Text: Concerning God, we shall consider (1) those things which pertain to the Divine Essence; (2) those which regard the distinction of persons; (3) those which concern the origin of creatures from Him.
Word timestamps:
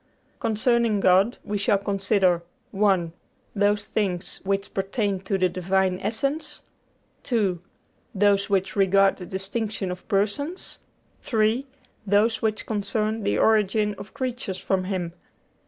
Concerning 0.39 0.99
God, 0.99 1.37
we 1.43 1.59
shall 1.59 1.77
consider 1.77 2.41
(1) 2.71 3.13
those 3.55 3.85
things 3.85 4.41
which 4.43 4.73
pertain 4.73 5.19
to 5.19 5.37
the 5.37 5.47
Divine 5.47 5.99
Essence; 5.99 6.63
(2) 7.21 7.61
those 8.15 8.49
which 8.49 8.75
regard 8.75 9.17
the 9.17 9.27
distinction 9.27 9.91
of 9.91 10.07
persons; 10.07 10.79
(3) 11.21 11.67
those 12.07 12.41
which 12.41 12.65
concern 12.65 13.21
the 13.21 13.37
origin 13.37 13.93
of 13.99 14.15
creatures 14.15 14.57
from 14.57 14.85
Him. 14.85 15.13